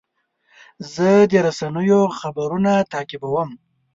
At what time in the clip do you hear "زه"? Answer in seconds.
0.93-1.09